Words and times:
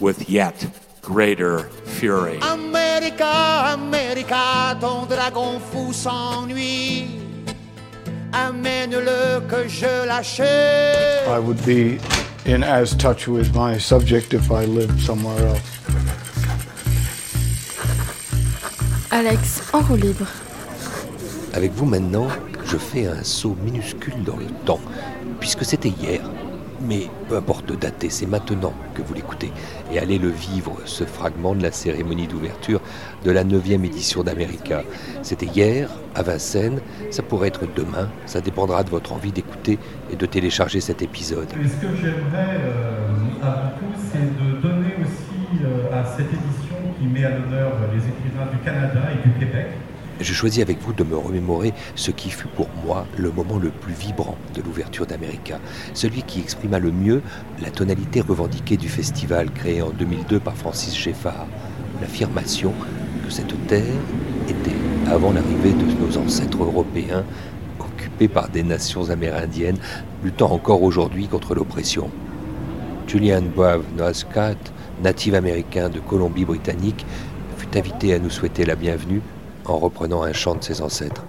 with 0.00 0.28
yet 0.28 0.66
greater 1.02 1.70
fury. 1.84 2.38
America, 2.42 3.72
America, 3.74 4.76
ton 4.80 5.06
dragon 5.06 5.60
fou 5.60 5.92
s'ennuie. 5.92 7.20
Amène-le 8.32 9.40
que 9.48 9.68
je 9.68 10.06
l'achète. 10.06 11.26
I 11.28 11.38
would 11.38 11.64
be 11.64 11.98
in 12.44 12.62
as 12.62 12.94
touch 12.96 13.28
with 13.28 13.54
my 13.54 13.78
subject 13.78 14.34
if 14.34 14.50
I 14.50 14.66
lived 14.66 15.00
somewhere 15.00 15.46
else. 15.46 15.60
Alex, 19.10 19.62
en 19.72 19.80
roue 19.80 19.96
libre. 19.96 20.26
Avec 21.54 21.72
vous 21.72 21.86
maintenant, 21.86 22.28
je 22.64 22.76
fais 22.76 23.06
un 23.06 23.22
saut 23.22 23.56
minuscule 23.64 24.22
dans 24.24 24.36
le 24.36 24.46
temps, 24.66 24.80
puisque 25.40 25.64
c'était 25.64 25.88
hier. 25.88 26.20
Mais 26.80 27.08
peu 27.28 27.36
importe 27.36 27.66
de 27.66 27.74
dater, 27.74 28.10
c'est 28.10 28.26
maintenant 28.26 28.74
que 28.94 29.02
vous 29.02 29.14
l'écoutez. 29.14 29.50
Et 29.92 29.98
allez 29.98 30.18
le 30.18 30.28
vivre, 30.28 30.76
ce 30.84 31.04
fragment 31.04 31.54
de 31.54 31.62
la 31.62 31.72
cérémonie 31.72 32.26
d'ouverture 32.26 32.80
de 33.24 33.30
la 33.30 33.44
9e 33.44 33.84
édition 33.84 34.22
d'America. 34.22 34.82
C'était 35.22 35.46
hier, 35.46 35.90
à 36.14 36.22
Vincennes, 36.22 36.80
ça 37.10 37.22
pourrait 37.22 37.48
être 37.48 37.66
demain, 37.74 38.08
ça 38.26 38.40
dépendra 38.40 38.82
de 38.82 38.90
votre 38.90 39.12
envie 39.12 39.32
d'écouter 39.32 39.78
et 40.10 40.16
de 40.16 40.26
télécharger 40.26 40.80
cet 40.80 41.02
épisode. 41.02 41.48
Ce 41.50 41.86
que 41.86 41.96
j'aimerais 41.96 42.60
euh, 42.60 43.42
avant 43.42 43.70
tout, 43.78 44.00
c'est 44.12 44.18
de 44.18 44.60
donner 44.60 44.94
aussi 45.00 45.64
euh, 45.64 46.00
à 46.00 46.04
cette 46.04 46.28
édition 46.28 46.76
qui 46.98 47.06
met 47.06 47.24
à 47.24 47.30
l'honneur 47.30 47.72
les 47.92 48.00
écrivains 48.00 48.50
du 48.52 48.58
Canada 48.64 49.00
et 49.12 49.28
du 49.28 49.34
Québec. 49.38 49.68
Je 50.18 50.32
choisis 50.32 50.62
avec 50.62 50.80
vous 50.80 50.94
de 50.94 51.04
me 51.04 51.16
remémorer 51.16 51.74
ce 51.94 52.10
qui 52.10 52.30
fut 52.30 52.48
pour 52.48 52.68
moi 52.84 53.06
le 53.18 53.30
moment 53.30 53.58
le 53.58 53.68
plus 53.68 53.92
vibrant 53.92 54.38
de 54.54 54.62
l'ouverture 54.62 55.04
d'America, 55.06 55.60
celui 55.92 56.22
qui 56.22 56.40
exprima 56.40 56.78
le 56.78 56.90
mieux 56.90 57.20
la 57.60 57.70
tonalité 57.70 58.22
revendiquée 58.22 58.78
du 58.78 58.88
festival 58.88 59.50
créé 59.50 59.82
en 59.82 59.90
2002 59.90 60.40
par 60.40 60.56
Francis 60.56 60.96
Geffard, 60.96 61.46
l'affirmation 62.00 62.72
que 63.26 63.30
cette 63.30 63.66
terre 63.66 63.84
était, 64.48 64.76
avant 65.06 65.32
l'arrivée 65.32 65.72
de 65.72 65.84
nos 66.00 66.16
ancêtres 66.16 66.62
européens, 66.62 67.24
occupée 67.78 68.28
par 68.28 68.48
des 68.48 68.62
nations 68.62 69.10
amérindiennes 69.10 69.78
luttant 70.24 70.50
encore 70.50 70.82
aujourd'hui 70.82 71.28
contre 71.28 71.54
l'oppression. 71.54 72.10
Julian 73.06 73.42
Brave 73.54 73.84
Scott, 74.14 74.72
natif 75.02 75.34
américain 75.34 75.90
de 75.90 76.00
Colombie-Britannique, 76.00 77.04
fut 77.58 77.76
invité 77.76 78.14
à 78.14 78.18
nous 78.18 78.30
souhaiter 78.30 78.64
la 78.64 78.76
bienvenue 78.76 79.20
en 79.68 79.78
reprenant 79.78 80.22
un 80.22 80.32
chant 80.32 80.54
de 80.54 80.62
ses 80.62 80.80
ancêtres. 80.80 81.24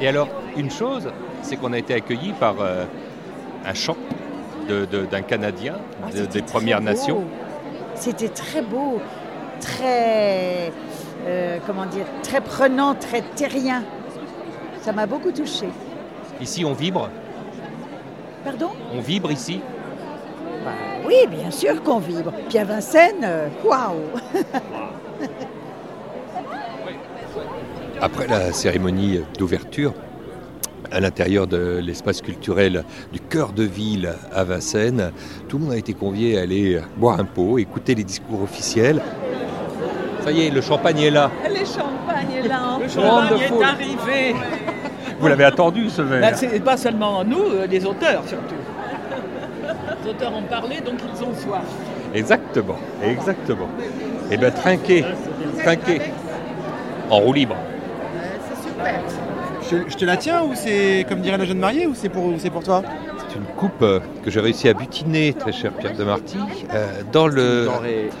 Et 0.00 0.08
alors, 0.08 0.28
une 0.56 0.70
chose, 0.70 1.08
c'est 1.42 1.56
qu'on 1.56 1.72
a 1.72 1.78
été 1.78 1.94
accueillis 1.94 2.32
par 2.32 2.56
euh, 2.60 2.84
un 3.66 3.74
chant 3.74 3.96
d'un 4.68 5.22
Canadien 5.22 5.74
Ah, 6.04 6.10
de- 6.12 6.26
des 6.26 6.42
Premières 6.42 6.78
beau. 6.78 6.84
Nations. 6.84 7.24
C'était 7.96 8.28
très 8.28 8.62
beau, 8.62 9.00
très, 9.60 10.72
euh, 11.26 11.58
comment 11.66 11.86
dire, 11.86 12.06
très 12.22 12.40
prenant, 12.40 12.94
très 12.94 13.22
terrien. 13.34 13.82
Ça 14.80 14.92
m'a 14.92 15.06
beaucoup 15.06 15.32
touché. 15.32 15.66
Ici, 16.40 16.64
on 16.64 16.72
vibre. 16.72 17.10
Pardon? 18.44 18.70
On 18.94 19.00
vibre 19.00 19.30
ici. 19.32 19.60
Bah 20.64 20.70
Oui, 21.06 21.26
bien 21.28 21.50
sûr 21.50 21.82
qu'on 21.82 21.98
vibre. 21.98 22.32
Puis 22.48 22.58
à 22.58 22.64
Vincennes, 22.64 23.24
euh, 23.24 23.48
waouh 23.64 23.96
Après 28.02 28.26
la 28.26 28.52
cérémonie 28.52 29.20
d'ouverture, 29.38 29.92
à 30.90 31.00
l'intérieur 31.00 31.46
de 31.46 31.80
l'espace 31.82 32.22
culturel 32.22 32.84
du 33.12 33.20
cœur 33.20 33.52
de 33.52 33.62
ville 33.62 34.14
à 34.34 34.42
Vincennes, 34.42 35.12
tout 35.48 35.58
le 35.58 35.64
monde 35.64 35.74
a 35.74 35.76
été 35.76 35.92
convié 35.92 36.38
à 36.38 36.42
aller 36.42 36.80
boire 36.96 37.20
un 37.20 37.24
pot, 37.24 37.58
écouter 37.58 37.94
les 37.94 38.04
discours 38.04 38.42
officiels. 38.42 39.02
Ça 40.24 40.32
y 40.32 40.46
est, 40.46 40.50
le 40.50 40.62
champagne 40.62 40.98
est 40.98 41.10
là. 41.10 41.30
Le 41.46 41.56
champagne 41.56 42.32
est 42.42 42.48
là. 42.48 42.78
Le 42.78 42.86
enfin. 42.86 43.28
champagne 43.28 43.38
est 43.38 43.60
est 43.60 43.62
arrivé. 43.62 44.36
Vous 45.20 45.28
l'avez 45.28 45.44
attendu 45.44 45.90
ce 45.90 46.00
verre. 46.00 46.36
C'est 46.36 46.64
pas 46.64 46.78
seulement 46.78 47.22
nous, 47.22 47.42
euh, 47.52 47.66
les 47.66 47.84
auteurs 47.84 48.22
surtout. 48.26 48.54
Les 50.02 50.10
auteurs 50.10 50.34
ont 50.34 50.42
parlé, 50.44 50.80
donc 50.80 51.00
ils 51.04 51.22
ont 51.22 51.34
soif. 51.34 51.64
Exactement, 52.14 52.78
exactement. 53.04 53.68
Eh 54.30 54.38
bien, 54.38 54.50
trinquez, 54.50 55.04
trinquez. 55.62 56.00
En 57.10 57.18
roue 57.18 57.34
libre. 57.34 57.56
Je, 59.70 59.76
je 59.88 59.96
te 59.96 60.04
la 60.04 60.16
tiens 60.16 60.42
ou 60.42 60.52
c'est 60.54 61.06
comme 61.08 61.20
dirait 61.20 61.38
la 61.38 61.44
jeune 61.44 61.58
mariée 61.58 61.86
ou 61.86 61.94
c'est 61.94 62.08
pour, 62.08 62.24
ou 62.26 62.34
c'est 62.38 62.50
pour 62.50 62.62
toi? 62.64 62.82
C'est 63.28 63.36
une 63.36 63.44
coupe 63.56 63.82
euh, 63.82 64.00
que 64.24 64.30
j'ai 64.30 64.40
réussi 64.40 64.68
à 64.68 64.74
butiner, 64.74 65.32
très 65.34 65.52
cher 65.52 65.72
Pierre 65.72 65.94
de 65.96 66.02
Marty, 66.02 66.38
euh, 66.74 67.02
dans 67.12 67.28
le... 67.28 67.68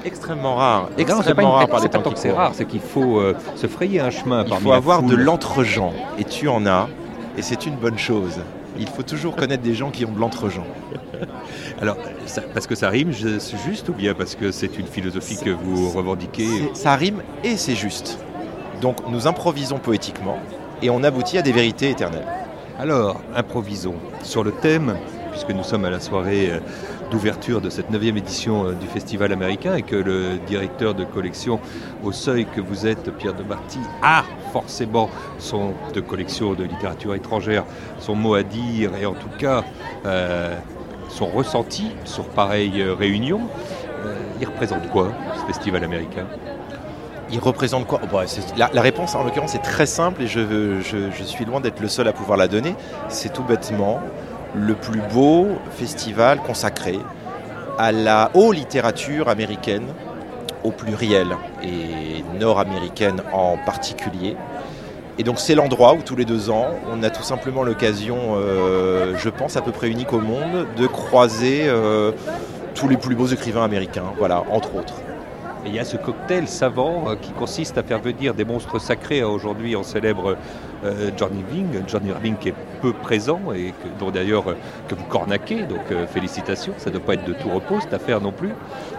extrêmement 0.04 0.54
rare, 0.54 0.82
Non, 0.82 0.88
c'est 0.96 1.04
pas, 1.04 1.12
extrêmement 1.16 1.42
une- 1.50 1.56
rare 1.56 1.68
par 1.68 1.80
c'est 1.80 1.86
les 1.86 1.90
pas 1.90 1.98
temps 1.98 2.04
tant 2.04 2.10
qui 2.10 2.14
que 2.16 2.20
c'est 2.20 2.30
rare, 2.32 2.52
c'est 2.54 2.64
qu'il 2.66 2.80
faut 2.80 3.18
euh, 3.18 3.34
se 3.56 3.66
frayer 3.66 3.98
un 4.00 4.10
chemin 4.10 4.44
Il 4.44 4.48
parmi 4.50 4.62
faut 4.64 4.70
la 4.70 4.76
avoir 4.76 5.02
de 5.02 5.16
l'entre-gens 5.16 5.92
et 6.18 6.24
tu 6.24 6.46
en 6.46 6.64
as 6.66 6.88
et 7.36 7.42
c'est 7.42 7.66
une 7.66 7.74
bonne 7.76 7.98
chose. 7.98 8.38
Il 8.78 8.86
faut 8.88 9.02
toujours 9.02 9.34
connaître 9.34 9.62
des 9.64 9.74
gens 9.74 9.90
qui 9.90 10.04
ont 10.04 10.12
de 10.12 10.20
l'entre-gens. 10.20 10.66
Alors, 11.82 11.96
ça- 12.26 12.42
parce 12.54 12.66
que 12.68 12.74
ça 12.76 12.88
rime 12.88 13.10
je- 13.12 13.38
c'est 13.40 13.56
juste 13.58 13.88
ou 13.88 13.92
bien 13.92 14.14
parce 14.14 14.36
que 14.36 14.52
c'est 14.52 14.78
une 14.78 14.86
philosophie 14.86 15.38
que 15.42 15.50
vous 15.50 15.90
revendiquez 15.90 16.70
Ça 16.74 16.94
rime 16.94 17.22
et 17.42 17.56
c'est 17.56 17.74
juste. 17.74 18.18
Donc 18.80 18.96
nous 19.08 19.26
improvisons 19.26 19.78
poétiquement 19.78 20.38
et 20.82 20.90
on 20.90 21.02
aboutit 21.02 21.38
à 21.38 21.42
des 21.42 21.52
vérités 21.52 21.90
éternelles. 21.90 22.26
Alors, 22.78 23.20
improvisons 23.34 23.96
sur 24.22 24.42
le 24.42 24.52
thème, 24.52 24.96
puisque 25.30 25.50
nous 25.50 25.62
sommes 25.62 25.84
à 25.84 25.90
la 25.90 26.00
soirée 26.00 26.50
euh, 26.50 26.60
d'ouverture 27.10 27.60
de 27.60 27.68
cette 27.68 27.90
9e 27.90 28.16
édition 28.16 28.64
euh, 28.66 28.72
du 28.72 28.86
Festival 28.86 29.32
américain 29.32 29.74
et 29.74 29.82
que 29.82 29.96
le 29.96 30.38
directeur 30.46 30.94
de 30.94 31.04
collection 31.04 31.60
au 32.02 32.12
seuil 32.12 32.46
que 32.46 32.60
vous 32.60 32.86
êtes, 32.86 33.10
Pierre 33.16 33.34
de 33.34 33.42
Marty, 33.42 33.78
a 34.02 34.24
forcément 34.52 35.10
son 35.38 35.74
de 35.92 36.00
collection 36.00 36.54
de 36.54 36.64
littérature 36.64 37.14
étrangère, 37.14 37.64
son 37.98 38.14
mot 38.14 38.34
à 38.34 38.42
dire 38.42 38.92
et 38.96 39.04
en 39.04 39.14
tout 39.14 39.28
cas 39.38 39.62
euh, 40.06 40.56
son 41.08 41.26
ressenti 41.26 41.88
sur 42.04 42.24
pareille 42.24 42.82
réunion. 42.82 43.42
Il 44.40 44.46
représente 44.46 44.88
quoi, 44.88 45.12
ce 45.38 45.44
festival 45.52 45.84
américain? 45.84 46.24
Il 47.32 47.38
représente 47.38 47.86
quoi 47.86 48.00
la, 48.56 48.82
réponse 48.82 49.14
en 49.14 49.22
l'occurrence 49.24 49.54
est 49.54 49.62
très 49.62 49.86
simple 49.86 50.22
et 50.22 50.26
je 50.26 51.24
suis 51.24 51.44
loin 51.44 51.60
d'être 51.60 51.80
le 51.80 51.88
seul 51.88 52.08
à 52.08 52.12
pouvoir 52.12 52.36
la 52.36 52.48
donner. 52.48 52.74
C'est 53.08 53.32
tout 53.32 53.44
bêtement 53.44 54.00
le 54.54 54.74
plus 54.74 55.00
beau 55.12 55.46
festival 55.70 56.40
consacré 56.40 56.98
à 57.78 57.92
la 57.92 58.30
haute 58.34 58.56
littérature 58.56 59.28
américaine 59.28 59.86
au 60.64 60.70
pluriel 60.70 61.28
et 61.62 62.24
nord-américaine 62.38 63.22
en 63.32 63.56
particulier. 63.56 64.36
Et 65.18 65.22
donc 65.22 65.38
c'est 65.38 65.54
l'endroit 65.54 65.94
où 65.94 66.02
tous 66.02 66.16
les 66.16 66.24
deux 66.24 66.50
ans, 66.50 66.68
on 66.90 67.02
a 67.02 67.10
tout 67.10 67.22
simplement 67.22 67.62
l'occasion, 67.62 68.16
euh, 68.36 69.14
je 69.18 69.28
pense 69.28 69.56
à 69.56 69.60
peu 69.60 69.72
près 69.72 69.88
unique 69.88 70.12
au 70.12 70.20
monde, 70.20 70.66
de 70.76 70.86
croiser 70.86 71.62
euh, 71.66 72.12
tous 72.74 72.88
les 72.88 72.96
plus 72.96 73.14
beaux 73.14 73.26
écrivains 73.26 73.64
américains, 73.64 74.12
voilà, 74.18 74.44
entre 74.50 74.76
autres. 74.76 74.94
Il 75.66 75.74
y 75.74 75.78
a 75.78 75.84
ce 75.84 75.96
cocktail 75.96 76.48
savant 76.48 77.10
euh, 77.10 77.16
qui 77.16 77.32
consiste 77.32 77.76
à 77.76 77.82
faire 77.82 78.00
venir 78.00 78.34
des 78.34 78.44
monstres 78.44 78.78
sacrés. 78.78 79.22
Aujourd'hui, 79.22 79.76
on 79.76 79.82
célèbre 79.82 80.36
euh, 80.84 81.10
John 81.16 81.30
Irving, 81.38 81.82
John 81.86 82.06
Irving 82.06 82.36
qui 82.36 82.48
est 82.48 82.54
peu 82.80 82.92
présent 82.94 83.40
et 83.54 83.72
que, 83.72 83.88
dont 83.98 84.10
d'ailleurs 84.10 84.48
euh, 84.48 84.56
que 84.88 84.94
vous 84.94 85.04
cornaquez, 85.04 85.64
donc 85.64 85.80
félicitations. 86.12 86.72
Ça 86.78 86.88
ne 86.90 86.96
doit 86.96 87.04
pas 87.04 87.14
être 87.14 87.24
de 87.24 87.34
tout 87.34 87.50
repos 87.50 87.80
cette 87.80 87.92
affaire 87.92 88.20
non 88.20 88.32
plus. 88.32 88.50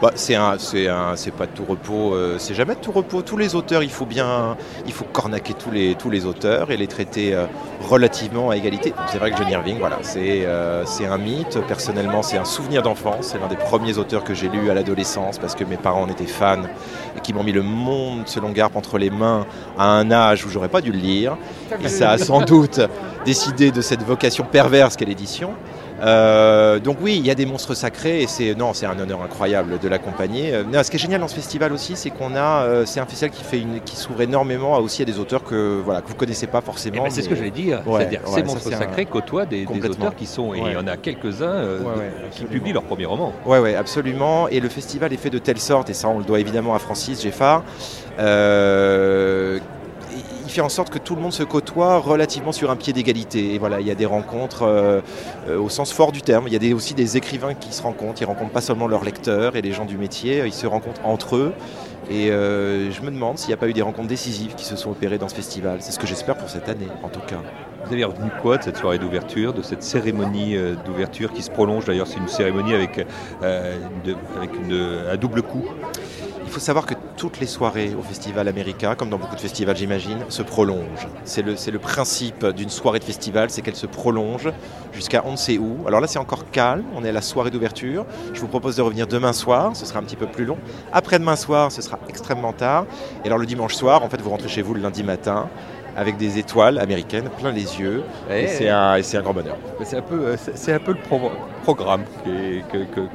Bah, 0.01 0.11
c'est 0.15 0.35
un, 0.35 0.57
c'est 0.59 0.87
un, 0.87 1.15
c'est 1.15 1.31
pas 1.31 1.47
de 1.47 1.51
tout 1.51 1.65
repos. 1.65 2.13
euh, 2.13 2.37
c'est 2.37 2.53
jamais 2.53 2.75
de 2.75 2.79
tout 2.79 2.91
repos. 2.91 3.23
Tous 3.23 3.37
les 3.37 3.55
auteurs, 3.55 3.81
il 3.81 3.89
faut 3.89 4.05
bien, 4.05 4.55
il 4.85 4.93
faut 4.93 5.05
cornaquer 5.05 5.53
tous 5.53 5.71
les 5.71 5.95
tous 5.95 6.09
les 6.11 6.25
auteurs 6.25 6.71
et 6.71 6.77
les 6.77 6.87
traiter 6.87 7.35
relativement 7.81 8.49
à 8.49 8.57
égalité. 8.57 8.93
C'est 9.07 9.17
vrai 9.17 9.31
que 9.31 9.37
John 9.37 9.49
Irving, 9.49 9.77
voilà, 9.79 9.99
c'est 10.01 10.45
euh, 10.45 10.85
c'est 10.85 11.05
un 11.05 11.17
mythe. 11.17 11.59
Personnellement, 11.67 12.21
c'est 12.21 12.37
un 12.37 12.45
souvenir 12.45 12.81
d'enfance. 12.81 13.27
C'est 13.27 13.39
l'un 13.39 13.47
des 13.47 13.55
premiers 13.55 13.97
auteurs 13.97 14.23
que 14.23 14.33
j'ai 14.33 14.49
lu 14.49 14.69
à 14.69 14.73
l'adolescence 14.73 15.39
parce 15.39 15.55
que 15.55 15.63
mes 15.63 15.77
parents 15.77 16.03
en 16.03 16.09
étaient 16.09 16.25
fans 16.25 16.63
et 17.17 17.19
qui 17.21 17.33
m'ont 17.33 17.43
mis 17.43 17.51
le 17.51 17.63
monde 17.63 18.23
selon 18.25 18.51
Garp 18.51 18.75
entre 18.75 18.97
les 18.97 19.09
mains 19.09 19.45
à 19.77 19.85
un 19.85 20.11
âge 20.11 20.45
où 20.45 20.49
j'aurais 20.49 20.69
pas 20.69 20.81
dû 20.81 20.91
le 20.91 20.99
lire. 20.99 21.37
Et 21.83 21.87
ça 21.87 22.11
a 22.11 22.17
sans 22.17 22.41
doute 22.41 22.79
décidé 23.25 23.71
de 23.71 23.81
cette 23.81 24.03
vocation 24.03 24.45
perverse 24.45 24.95
qu'est 24.95 25.05
l'édition. 25.05 25.51
Euh, 26.01 26.79
donc 26.79 26.97
oui, 27.01 27.17
il 27.17 27.25
y 27.25 27.29
a 27.29 27.35
des 27.35 27.45
monstres 27.45 27.73
sacrés 27.75 28.21
et 28.23 28.27
c'est 28.27 28.55
non, 28.55 28.73
c'est 28.73 28.85
un 28.87 28.97
honneur 28.99 29.21
incroyable 29.21 29.77
de 29.79 29.87
l'accompagner. 29.87 30.53
Euh, 30.53 30.83
ce 30.83 30.89
qui 30.89 30.97
est 30.97 30.99
génial 30.99 31.21
dans 31.21 31.27
ce 31.27 31.35
festival 31.35 31.71
aussi, 31.73 31.95
c'est 31.95 32.09
qu'on 32.09 32.35
a, 32.35 32.63
euh, 32.63 32.85
c'est 32.85 32.99
un 32.99 33.05
festival 33.05 33.29
qui 33.31 33.43
fait 33.43 33.59
une, 33.59 33.79
qui 33.81 33.95
s'ouvre 33.95 34.21
énormément 34.21 34.75
à 34.75 34.79
aussi 34.79 35.01
à 35.03 35.05
des 35.05 35.19
auteurs 35.19 35.43
que 35.43 35.79
voilà 35.83 36.01
que 36.01 36.07
vous 36.07 36.15
connaissez 36.15 36.47
pas 36.47 36.61
forcément. 36.61 36.97
Eh 37.01 37.03
ben, 37.03 37.09
c'est 37.11 37.21
ce 37.21 37.29
que 37.29 37.35
j'allais 37.35 37.51
dire. 37.51 37.81
Ouais, 37.85 37.99
C'est-à-dire 37.99 38.21
ouais, 38.27 38.33
ces 38.33 38.43
monstres 38.43 38.73
un- 38.73 38.77
sacrés 38.79 39.05
côtoient 39.05 39.45
des, 39.45 39.65
auteurs 39.65 40.15
qui 40.15 40.25
sont, 40.25 40.53
et 40.53 40.61
Ouais. 40.61 40.69
il 40.71 40.73
y 40.73 40.77
en 40.77 40.87
a 40.87 40.97
quelques-uns 40.97 41.45
euh, 41.45 41.79
Ouais, 41.81 41.97
ouais, 41.97 42.11
qui 42.31 42.45
publient 42.45 42.73
leur 42.73 42.83
premier 42.83 43.05
roman. 43.05 43.33
Ouais, 43.45 43.59
ouais, 43.59 43.75
absolument. 43.75 44.47
Et 44.47 44.59
le 44.59 44.69
festival 44.69 45.13
est 45.13 45.17
fait 45.17 45.29
de 45.29 45.39
telle 45.39 45.59
sorte, 45.59 45.89
et 45.89 45.93
ça 45.93 46.07
on 46.07 46.17
le 46.19 46.23
doit 46.25 46.39
évidemment 46.39 46.73
à 46.75 46.79
Francis 46.79 47.21
Geffard, 47.21 47.63
euh, 48.19 49.59
fait 50.51 50.61
en 50.61 50.69
sorte 50.69 50.89
que 50.89 50.99
tout 50.99 51.15
le 51.15 51.21
monde 51.21 51.33
se 51.33 51.43
côtoie 51.43 51.97
relativement 51.97 52.51
sur 52.51 52.69
un 52.71 52.75
pied 52.75 52.93
d'égalité. 52.93 53.53
Et 53.55 53.57
voilà, 53.57 53.79
il 53.79 53.87
y 53.87 53.91
a 53.91 53.95
des 53.95 54.05
rencontres 54.05 54.63
euh, 54.63 55.01
euh, 55.47 55.59
au 55.59 55.69
sens 55.69 55.91
fort 55.91 56.11
du 56.11 56.21
terme. 56.21 56.45
Il 56.47 56.53
y 56.53 56.55
a 56.55 56.59
des- 56.59 56.73
aussi 56.73 56.93
des 56.93 57.17
écrivains 57.17 57.53
qui 57.53 57.73
se 57.73 57.81
rencontrent. 57.81 58.21
Ils 58.21 58.25
rencontrent 58.25 58.51
pas 58.51 58.61
seulement 58.61 58.87
leurs 58.87 59.03
lecteurs 59.03 59.55
et 59.55 59.61
les 59.61 59.71
gens 59.71 59.85
du 59.85 59.97
métier, 59.97 60.43
ils 60.45 60.53
se 60.53 60.67
rencontrent 60.67 61.01
entre 61.05 61.35
eux. 61.37 61.53
Et 62.09 62.29
euh, 62.31 62.91
je 62.91 63.01
me 63.01 63.11
demande 63.11 63.37
s'il 63.37 63.47
n'y 63.49 63.53
a 63.53 63.57
pas 63.57 63.67
eu 63.69 63.73
des 63.73 63.81
rencontres 63.81 64.09
décisives 64.09 64.55
qui 64.55 64.65
se 64.65 64.75
sont 64.75 64.91
opérées 64.91 65.17
dans 65.17 65.29
ce 65.29 65.35
festival. 65.35 65.77
C'est 65.79 65.91
ce 65.93 65.99
que 65.99 66.07
j'espère 66.07 66.35
pour 66.35 66.49
cette 66.49 66.67
année, 66.67 66.87
en 67.03 67.09
tout 67.09 67.21
cas. 67.21 67.37
Vous 67.85 67.93
avez 67.93 68.03
retenu 68.03 68.29
quoi 68.41 68.57
de 68.57 68.63
cette 68.63 68.77
soirée 68.77 68.97
d'ouverture, 68.99 69.53
de 69.53 69.61
cette 69.61 69.81
cérémonie 69.83 70.55
d'ouverture 70.85 71.31
qui 71.31 71.41
se 71.41 71.49
prolonge 71.49 71.85
D'ailleurs, 71.85 72.07
c'est 72.07 72.17
une 72.17 72.27
cérémonie 72.27 72.73
avec, 72.73 73.05
euh, 73.43 73.77
de- 74.03 74.15
avec 74.37 74.51
une- 74.55 75.05
un 75.11 75.15
double 75.17 75.41
coup. 75.41 75.63
Il 76.43 76.49
faut 76.51 76.59
savoir 76.59 76.85
que 76.85 76.95
toutes 77.17 77.39
les 77.39 77.45
soirées 77.47 77.91
au 77.97 78.01
festival 78.01 78.47
américain, 78.47 78.95
comme 78.95 79.09
dans 79.09 79.17
beaucoup 79.17 79.35
de 79.35 79.41
festivals 79.41 79.75
j'imagine, 79.75 80.19
se 80.29 80.41
prolongent. 80.41 81.07
C'est 81.23 81.41
le, 81.41 81.55
le 81.71 81.79
principe 81.79 82.45
d'une 82.47 82.69
soirée 82.69 82.99
de 82.99 83.03
festival, 83.03 83.49
c'est 83.49 83.61
qu'elle 83.61 83.75
se 83.75 83.85
prolonge 83.87 84.49
jusqu'à 84.93 85.23
on 85.25 85.31
ne 85.33 85.37
sait 85.37 85.57
où. 85.57 85.77
Alors 85.87 85.99
là 86.01 86.07
c'est 86.07 86.19
encore 86.19 86.49
calme, 86.51 86.83
on 86.95 87.03
est 87.03 87.09
à 87.09 87.13
la 87.13 87.21
soirée 87.21 87.51
d'ouverture. 87.51 88.05
Je 88.33 88.39
vous 88.41 88.47
propose 88.47 88.75
de 88.75 88.81
revenir 88.81 89.07
demain 89.07 89.33
soir, 89.33 89.75
ce 89.75 89.85
sera 89.85 89.99
un 89.99 90.03
petit 90.03 90.15
peu 90.15 90.27
plus 90.27 90.45
long. 90.45 90.57
Après-demain 90.93 91.35
soir, 91.35 91.71
ce 91.71 91.81
sera 91.81 91.99
extrêmement 92.09 92.53
tard. 92.53 92.85
Et 93.23 93.27
alors 93.27 93.37
le 93.39 93.45
dimanche 93.45 93.75
soir, 93.75 94.03
en 94.03 94.09
fait, 94.09 94.21
vous 94.21 94.29
rentrez 94.29 94.47
chez 94.49 94.61
vous 94.61 94.73
le 94.73 94.81
lundi 94.81 95.03
matin 95.03 95.47
avec 95.97 96.15
des 96.15 96.37
étoiles 96.39 96.79
américaines 96.79 97.29
plein 97.37 97.51
les 97.51 97.79
yeux. 97.81 98.03
Eh, 98.29 98.43
et 98.43 98.47
c'est 98.47 98.69
un, 98.69 98.93
un 98.93 99.21
grand 99.21 99.33
bonheur. 99.33 99.57
C'est 99.83 99.97
un 99.97 100.01
peu, 100.01 100.15
euh, 100.25 100.35
c'est- 100.55 100.71
un 100.71 100.79
peu 100.79 100.93
le 100.93 100.99
pro- 100.99 101.31
programme 101.63 102.03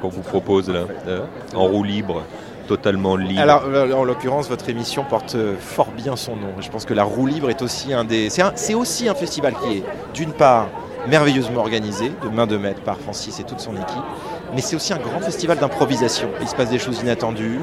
qu'on 0.01 0.09
vous 0.09 0.21
propose 0.21 0.69
là, 0.69 0.81
hein, 1.09 1.23
en 1.55 1.65
roue 1.65 1.83
libre, 1.85 2.23
totalement 2.67 3.17
libre. 3.17 3.41
Alors, 3.41 3.65
euh, 3.67 3.93
en 3.93 4.05
l'occurrence, 4.05 4.49
votre 4.49 4.69
émission 4.69 5.05
porte 5.05 5.35
euh, 5.35 5.55
fort 5.59 5.91
bien 5.97 6.17
son 6.17 6.37
nom. 6.37 6.53
Je 6.61 6.69
pense 6.69 6.85
que 6.85 6.95
la 6.95 7.05
roue 7.05 7.27
libre 7.27 7.51
est 7.51 7.63
aussi 7.63 7.93
un 7.95 8.05
des. 8.05 8.29
C'est 8.31 8.75
aussi 8.75 9.09
un 9.09 9.15
festival 9.15 9.55
qui 9.63 9.79
est, 9.79 9.83
d'une 10.15 10.33
part, 10.33 10.69
merveilleusement 11.09 11.61
organisé, 11.61 12.13
de 12.23 12.29
main 12.29 12.47
de 12.47 12.57
maître 12.57 12.83
par 12.83 12.99
Francis 12.99 13.39
et 13.41 13.45
toute 13.45 13.61
son 13.61 13.75
équipe, 13.75 14.03
mais 14.55 14.61
c'est 14.61 14.77
aussi 14.77 14.93
un 14.93 14.99
grand 14.99 15.21
festival 15.21 15.59
d'improvisation. 15.59 16.29
Il 16.41 16.49
se 16.49 16.55
passe 16.55 16.71
des 16.71 16.79
choses 16.79 17.01
inattendues. 17.01 17.61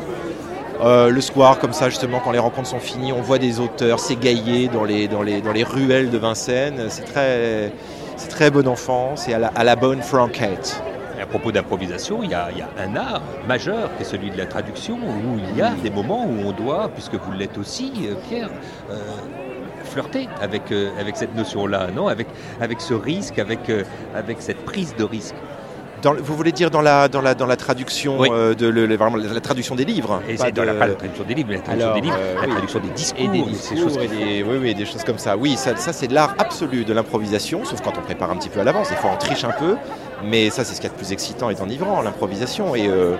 Euh, 0.82 1.10
le 1.10 1.22
soir, 1.22 1.60
comme 1.60 1.74
ça, 1.74 1.90
justement, 1.90 2.20
quand 2.24 2.32
les 2.32 2.40
rencontres 2.40 2.70
sont 2.70 2.80
finies, 2.80 3.14
on 3.14 3.22
voit 3.22 3.38
des 3.38 3.60
auteurs 3.60 4.00
s'égailler 4.00 4.68
dans 4.68 4.84
les, 4.84 5.08
dans, 5.08 5.22
les, 5.22 5.42
dans 5.42 5.52
les 5.52 5.64
ruelles 5.64 6.10
de 6.10 6.18
Vincennes. 6.18 6.88
C'est 6.90 7.04
très, 7.04 7.72
c'est 8.18 8.30
très 8.30 8.50
bon 8.50 8.68
enfant, 8.68 9.12
c'est 9.16 9.34
à 9.34 9.40
la, 9.40 9.48
à 9.48 9.64
la 9.64 9.76
bonne 9.76 10.02
franquette. 10.02 10.82
À 11.22 11.26
propos 11.26 11.52
d'improvisation, 11.52 12.24
il 12.24 12.32
y, 12.32 12.34
a, 12.34 12.50
un 12.78 12.96
art 12.96 13.22
majeur 13.48 13.96
qui 13.96 14.04
est 14.04 14.06
celui 14.06 14.32
de 14.32 14.38
la 14.38 14.46
traduction, 14.46 14.96
où 14.96 15.38
il 15.38 15.58
y 15.58 15.62
a 15.62 15.72
des 15.72 15.92
moments 15.92 16.26
où 16.26 16.48
on 16.48 16.52
doit, 16.52 16.90
puisque 16.90 17.16
vous 17.16 17.32
l'êtes 17.32 17.58
aussi, 17.58 17.92
euh, 18.04 18.16
Pierre, 18.28 18.50
euh, 18.90 19.00
flirter 19.84 20.28
avec, 20.42 20.72
euh, 20.72 20.90
avec 21.00 21.16
cette 21.16 21.36
notion-là, 21.36 21.90
non? 21.96 22.08
Avec, 22.08 22.28
ce 22.80 22.94
risque, 22.94 23.38
avec 23.38 24.42
cette 24.42 24.66
prise 24.66 24.96
de 24.96 25.04
risque. 25.04 25.36
Dans 26.04 26.14
vous 26.14 26.36
voulez 26.36 26.52
dire 26.52 26.70
dans 26.70 26.82
la, 26.82 27.08
dans 27.08 27.22
la, 27.22 27.34
dans 27.34 27.46
la 27.48 27.56
traduction 27.56 28.20
Oui. 28.20 28.28
euh, 28.32 28.54
de 28.54 28.68
le- 28.68 28.86
le- 28.86 28.98
vraiment 28.98 29.16
la, 29.16 29.34
la 29.34 29.40
traduction 29.40 29.74
des 29.74 29.86
livres? 29.86 30.22
Et 30.28 30.36
pas 30.36 30.52
dans 30.52 30.66
la, 30.66 30.74
pas 30.74 30.88
la 30.88 30.96
traduction 30.96 31.24
des 31.24 31.34
livres, 31.34 31.48
mais 31.50 31.56
la 31.56 31.62
traduction 31.62 31.88
Alors, 31.90 31.96
des 32.02 32.06
livres, 32.08 32.18
euh, 32.20 32.36
la 32.36 32.42
oui. 32.42 32.50
traduction 32.52 32.80
des 32.82 32.90
discours, 32.90 33.20
et 33.24 33.28
des 33.30 33.44
ces 33.56 33.76
discours 33.76 33.78
choses 33.90 33.98
et 34.04 34.08
des, 34.10 34.44
oui, 34.44 34.58
oui, 34.62 34.76
des 34.76 34.86
choses 34.86 35.04
comme 35.06 35.18
ça. 35.18 35.38
Oui, 35.38 35.56
ça, 35.56 35.76
ça 35.78 35.94
c'est 35.94 36.08
de 36.08 36.14
l'art 36.14 36.36
absolu 36.38 36.84
de 36.84 36.94
l'improvisation, 36.94 37.64
sauf 37.64 37.80
quand 37.82 37.94
on 37.98 38.02
prépare 38.02 38.30
un 38.32 38.36
petit 38.36 38.50
peu 38.50 38.60
à 38.60 38.64
l'avance. 38.66 38.90
Des 38.90 38.96
fois 38.98 39.12
on 39.14 39.18
triche 39.18 39.46
un 39.46 39.52
peu, 39.58 39.78
mais 40.26 40.50
ça 40.50 40.66
c'est 40.66 40.76
ce 40.76 40.82
qu'il 40.82 40.90
y 40.90 40.92
a 40.92 40.94
de 40.94 41.00
plus 41.00 41.14
excitant 41.14 41.50
et 41.50 41.60
enivrant, 41.62 42.02
l'improvisation. 42.02 42.76
Et 42.76 42.88
euh, 42.90 43.16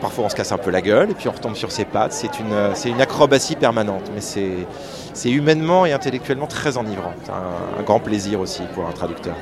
parfois 0.00 0.24
on 0.24 0.28
se 0.28 0.34
casse 0.34 0.50
un 0.50 0.58
peu 0.58 0.72
la 0.72 0.80
gueule 0.80 1.10
et 1.10 1.14
puis 1.14 1.28
on 1.28 1.32
retombe 1.32 1.54
sur 1.54 1.70
ses 1.70 1.84
pattes. 1.84 2.12
C'est 2.12 2.40
une, 2.40 2.52
euh, 2.52 2.72
c'est 2.74 2.90
une 2.90 3.00
acrobatie 3.00 3.54
permanente, 3.54 4.10
mais 4.12 4.20
c'est, 4.20 4.66
c'est 5.14 5.30
humainement 5.30 5.86
et 5.86 5.92
intellectuellement 5.92 6.48
très 6.48 6.76
enivrant. 6.78 7.12
C'est 7.22 7.30
un, 7.30 7.78
un 7.80 7.82
grand 7.84 8.00
plaisir 8.00 8.40
aussi 8.40 8.62
pour 8.74 8.88
un 8.88 8.92
traducteur. 8.92 9.36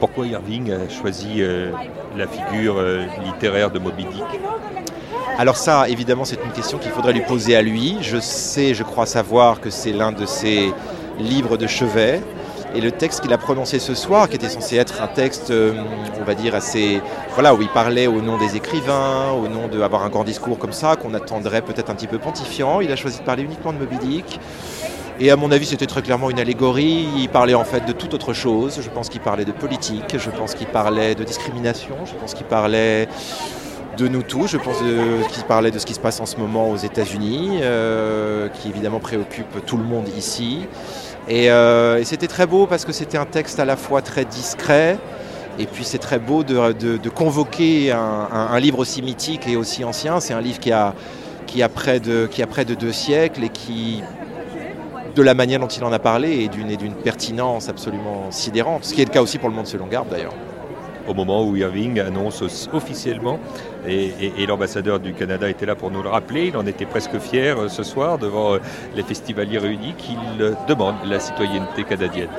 Pourquoi 0.00 0.26
Irving 0.26 0.72
a 0.72 0.88
choisi 0.88 1.36
euh, 1.38 1.70
la 2.16 2.26
figure 2.26 2.76
euh, 2.78 3.06
littéraire 3.24 3.70
de 3.70 3.78
Moby 3.78 4.04
Dick 4.04 4.40
Alors 5.38 5.56
ça, 5.56 5.88
évidemment, 5.88 6.24
c'est 6.24 6.42
une 6.44 6.52
question 6.52 6.78
qu'il 6.78 6.90
faudrait 6.90 7.12
lui 7.12 7.22
poser 7.22 7.56
à 7.56 7.62
lui. 7.62 7.98
Je 8.02 8.18
sais, 8.18 8.74
je 8.74 8.82
crois 8.82 9.06
savoir 9.06 9.60
que 9.60 9.70
c'est 9.70 9.92
l'un 9.92 10.12
de 10.12 10.26
ses 10.26 10.72
livres 11.18 11.56
de 11.56 11.66
chevet. 11.66 12.20
Et 12.74 12.80
le 12.80 12.90
texte 12.90 13.20
qu'il 13.20 13.32
a 13.32 13.38
prononcé 13.38 13.78
ce 13.78 13.94
soir, 13.94 14.28
qui 14.28 14.34
était 14.34 14.48
censé 14.48 14.76
être 14.76 15.00
un 15.00 15.06
texte, 15.06 15.50
euh, 15.50 15.74
on 16.20 16.24
va 16.24 16.34
dire, 16.34 16.56
assez... 16.56 17.00
Voilà, 17.34 17.54
où 17.54 17.62
il 17.62 17.68
parlait 17.68 18.08
au 18.08 18.20
nom 18.20 18.36
des 18.36 18.56
écrivains, 18.56 19.30
au 19.30 19.46
nom 19.46 19.68
d'avoir 19.68 20.02
un 20.02 20.08
grand 20.08 20.24
discours 20.24 20.58
comme 20.58 20.72
ça, 20.72 20.96
qu'on 20.96 21.14
attendrait 21.14 21.62
peut-être 21.62 21.90
un 21.90 21.94
petit 21.94 22.08
peu 22.08 22.18
pontifiant. 22.18 22.80
Il 22.80 22.90
a 22.90 22.96
choisi 22.96 23.20
de 23.20 23.24
parler 23.24 23.44
uniquement 23.44 23.72
de 23.72 23.78
Moby 23.78 23.98
Dick. 23.98 24.40
Et 25.20 25.30
à 25.30 25.36
mon 25.36 25.52
avis, 25.52 25.66
c'était 25.66 25.86
très 25.86 26.02
clairement 26.02 26.28
une 26.30 26.40
allégorie. 26.40 27.06
Il 27.16 27.28
parlait 27.28 27.54
en 27.54 27.64
fait 27.64 27.86
de 27.86 27.92
toute 27.92 28.14
autre 28.14 28.32
chose. 28.32 28.80
Je 28.82 28.90
pense 28.90 29.08
qu'il 29.08 29.20
parlait 29.20 29.44
de 29.44 29.52
politique, 29.52 30.16
je 30.18 30.30
pense 30.30 30.54
qu'il 30.54 30.66
parlait 30.66 31.14
de 31.14 31.22
discrimination, 31.22 31.94
je 32.04 32.14
pense 32.14 32.34
qu'il 32.34 32.46
parlait 32.46 33.08
de 33.96 34.08
nous 34.08 34.22
tous. 34.22 34.48
Je 34.48 34.56
pense 34.58 34.80
de- 34.82 35.22
qu'il 35.32 35.44
parlait 35.44 35.70
de 35.70 35.78
ce 35.78 35.86
qui 35.86 35.94
se 35.94 36.00
passe 36.00 36.20
en 36.20 36.26
ce 36.26 36.36
moment 36.36 36.68
aux 36.68 36.76
États-Unis, 36.76 37.60
euh, 37.62 38.48
qui 38.48 38.68
évidemment 38.68 38.98
préoccupe 38.98 39.64
tout 39.64 39.76
le 39.76 39.84
monde 39.84 40.08
ici. 40.18 40.66
Et, 41.28 41.48
euh, 41.50 41.98
et 41.98 42.04
c'était 42.04 42.26
très 42.26 42.46
beau 42.46 42.66
parce 42.66 42.84
que 42.84 42.92
c'était 42.92 43.16
un 43.16 43.24
texte 43.24 43.60
à 43.60 43.64
la 43.64 43.76
fois 43.76 44.02
très 44.02 44.24
discret. 44.24 44.98
Et 45.60 45.66
puis 45.66 45.84
c'est 45.84 45.98
très 45.98 46.18
beau 46.18 46.42
de, 46.42 46.98
convoquer 47.08 47.92
un, 47.92 47.98
un- 48.32 48.48
un 48.50 48.58
livre 48.58 48.80
aussi 48.80 49.00
mythique 49.00 49.46
et 49.46 49.54
aussi 49.54 49.84
ancien. 49.84 50.18
C'est 50.18 50.34
un 50.34 50.40
livre 50.40 50.58
qui 50.58 50.72
a, 50.72 50.92
qui, 51.46 51.62
a 51.62 51.68
près 51.68 52.00
de, 52.00 52.26
qui 52.28 52.42
a 52.42 52.48
près 52.48 52.64
de 52.64 52.74
deux 52.74 52.90
siècles 52.90 53.44
et 53.44 53.48
qui, 53.50 54.02
de 55.14 55.22
la 55.22 55.34
manière 55.34 55.60
dont 55.60 55.68
il 55.68 55.84
en 55.84 55.92
a 55.92 55.98
parlé, 55.98 56.44
est 56.44 56.48
d'une, 56.48 56.92
pertinence 56.94 57.68
absolument 57.68 58.26
sidérante. 58.30 58.84
Ce 58.84 58.94
qui 58.94 59.02
est 59.02 59.04
le 59.06 59.10
cas 59.10 59.22
aussi 59.22 59.38
pour 59.38 59.48
le 59.48 59.54
monde 59.54 59.66
selon 59.66 59.86
Garbe 59.86 60.08
d'ailleurs. 60.10 60.34
au 61.06 61.12
moment 61.12 61.44
où 61.46 61.54
Irving 61.54 62.00
annonce 62.00 62.42
officiellement, 62.72 63.38
et, 63.86 64.06
et- 64.20 64.32
et 64.38 64.46
l'ambassadeur 64.46 64.98
du 65.00 65.12
Canada 65.12 65.48
était 65.50 65.66
là 65.66 65.74
pour 65.74 65.90
nous 65.90 66.02
le 66.02 66.08
rappeler, 66.08 66.46
il 66.46 66.56
en 66.56 66.66
était 66.66 66.86
presque 66.86 67.18
fier 67.18 67.58
euh, 67.60 67.68
ce 67.68 67.82
soir 67.82 68.16
devant 68.16 68.54
euh, 68.54 68.58
les 68.96 69.02
festivaliers 69.02 69.58
réunis, 69.58 69.92
qu'il 69.98 70.16
euh, 70.40 70.54
demande 70.66 70.94
la 71.04 71.20
citoyenneté 71.20 71.84
canadienne. 71.84 72.30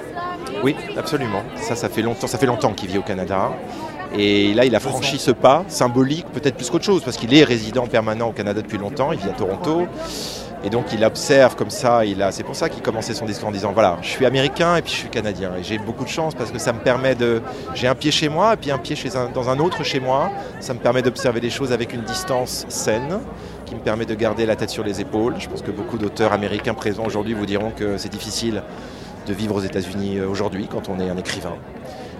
Oui, 0.63 0.75
absolument. 0.97 1.43
Ça, 1.57 1.75
ça 1.75 1.89
fait 1.89 2.01
longtemps, 2.01 2.25
ça 2.25 2.39
fait 2.39 2.47
longtemps 2.47 2.73
qu'il 2.73 2.89
vit 2.89 2.97
au 2.97 3.03
Canada. 3.03 3.51
Et 4.17 4.53
là, 4.55 4.65
il 4.65 4.75
a 4.75 4.79
franchi 4.79 5.19
ce 5.19 5.29
pas, 5.31 5.63
symbolique 5.67 6.25
peut-être 6.33 6.55
plus 6.55 6.69
qu'autre 6.71 6.85
chose, 6.85 7.03
parce 7.03 7.17
qu'il 7.17 7.33
est 7.35 7.43
résident 7.43 7.85
permanent 7.85 8.29
au 8.29 8.31
Canada 8.31 8.61
depuis 8.63 8.79
longtemps, 8.79 9.11
il 9.11 9.19
vit 9.19 9.29
à 9.29 9.33
Toronto. 9.33 9.83
Et 10.63 10.69
donc 10.69 10.93
il 10.93 11.03
observe 11.03 11.55
comme 11.55 11.69
ça, 11.69 12.01
c'est 12.31 12.43
pour 12.43 12.55
ça 12.55 12.69
qu'il 12.69 12.81
commençait 12.81 13.13
son 13.13 13.25
discours 13.25 13.49
en 13.49 13.51
disant 13.51 13.71
voilà, 13.71 13.97
je 14.01 14.07
suis 14.07 14.25
américain 14.25 14.77
et 14.77 14.81
puis 14.81 14.91
je 14.91 14.97
suis 14.97 15.09
canadien. 15.09 15.51
Et 15.59 15.63
j'ai 15.63 15.77
beaucoup 15.77 16.03
de 16.03 16.09
chance 16.09 16.33
parce 16.33 16.51
que 16.51 16.57
ça 16.59 16.73
me 16.73 16.79
permet 16.79 17.15
de. 17.15 17.41
J'ai 17.73 17.87
un 17.87 17.95
pied 17.95 18.11
chez 18.11 18.29
moi 18.29 18.53
et 18.53 18.57
puis 18.57 18.71
un 18.71 18.77
pied 18.77 18.95
dans 19.33 19.49
un 19.49 19.59
autre 19.59 19.83
chez 19.83 19.99
moi. 19.99 20.31
Ça 20.59 20.73
me 20.73 20.79
permet 20.79 21.01
d'observer 21.01 21.39
les 21.39 21.49
choses 21.49 21.71
avec 21.71 21.93
une 21.93 22.01
distance 22.01 22.65
saine, 22.69 23.19
qui 23.65 23.75
me 23.75 23.79
permet 23.81 24.05
de 24.05 24.15
garder 24.15 24.45
la 24.45 24.55
tête 24.55 24.69
sur 24.69 24.83
les 24.83 25.01
épaules. 25.01 25.35
Je 25.37 25.47
pense 25.47 25.61
que 25.61 25.71
beaucoup 25.71 25.97
d'auteurs 25.97 26.33
américains 26.33 26.73
présents 26.73 27.05
aujourd'hui 27.05 27.33
vous 27.33 27.45
diront 27.45 27.71
que 27.71 27.97
c'est 27.97 28.09
difficile 28.09 28.63
de 29.27 29.33
vivre 29.33 29.55
aux 29.55 29.61
États-Unis 29.61 30.17
euh, 30.17 30.27
aujourd'hui 30.27 30.67
quand 30.69 30.89
on 30.89 30.99
est 30.99 31.09
un 31.09 31.17
écrivain. 31.17 31.53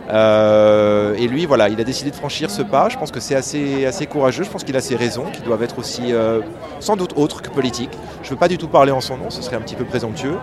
Euh, 0.09 1.15
et 1.15 1.27
lui, 1.27 1.45
voilà, 1.45 1.69
il 1.69 1.79
a 1.79 1.83
décidé 1.83 2.11
de 2.11 2.15
franchir 2.15 2.51
ce 2.51 2.61
pas. 2.61 2.89
Je 2.89 2.97
pense 2.97 3.11
que 3.11 3.19
c'est 3.19 3.35
assez, 3.35 3.85
assez 3.85 4.05
courageux. 4.05 4.43
Je 4.43 4.49
pense 4.49 4.63
qu'il 4.63 4.75
a 4.75 4.81
ses 4.81 4.95
raisons, 4.95 5.25
qui 5.31 5.41
doivent 5.41 5.63
être 5.63 5.79
aussi 5.79 6.13
euh, 6.13 6.41
sans 6.79 6.95
doute 6.95 7.13
autres 7.15 7.41
que 7.41 7.49
politiques. 7.49 7.97
Je 8.21 8.27
ne 8.27 8.31
veux 8.31 8.39
pas 8.39 8.47
du 8.47 8.57
tout 8.57 8.67
parler 8.67 8.91
en 8.91 9.01
son 9.01 9.17
nom, 9.17 9.29
ce 9.29 9.41
serait 9.41 9.55
un 9.55 9.61
petit 9.61 9.75
peu 9.75 9.85
présomptueux. 9.85 10.37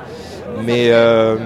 Mais, 0.64 0.88
euh, 0.90 1.36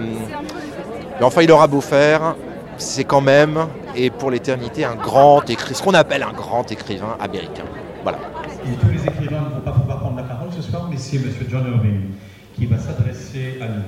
enfin, 1.21 1.43
il 1.43 1.51
aura 1.53 1.67
beau 1.67 1.81
faire, 1.81 2.37
c'est 2.79 3.05
quand 3.05 3.21
même, 3.21 3.67
et 3.95 4.11
pour 4.11 4.31
l'éternité, 4.31 4.85
un 4.85 4.97
grand 4.97 5.49
écrivain, 5.49 5.75
ce 5.75 5.83
qu'on 5.83 5.95
appelle 5.95 6.23
un 6.23 6.33
grand 6.33 6.71
écrivain 6.71 7.17
américain. 7.21 7.65
Voilà. 8.03 8.19
Et 8.65 8.77
tous 8.77 8.89
les 8.89 9.03
écrivains 9.05 9.43
ne 9.43 9.55
vont 9.55 9.87
pas 9.87 9.97
prendre 9.97 10.17
la 10.17 10.25
parole 10.25 10.49
ce 10.55 10.63
soir, 10.63 10.89
mais 10.91 10.97
c'est 10.97 11.17
M. 11.17 11.25
John 11.49 11.67
Irving 11.67 12.01
qui 12.55 12.67
va 12.67 12.79
s'adresser 12.79 13.59
à 13.61 13.69
nous. 13.69 13.83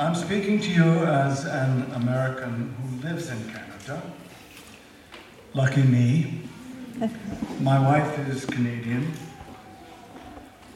I'm 0.00 0.16
speaking 0.16 0.60
to 0.60 0.68
you 0.68 1.06
as 1.06 1.44
an 1.44 1.88
American 1.94 2.74
who 2.74 3.08
lives 3.08 3.30
in 3.30 3.38
Canada. 3.44 4.02
Lucky 5.54 5.82
me. 5.82 6.40
My 7.60 7.78
wife 7.78 8.18
is 8.28 8.44
Canadian. 8.44 9.12